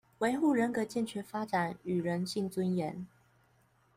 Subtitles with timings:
[0.21, 3.05] 維護人格健全發展與人性尊嚴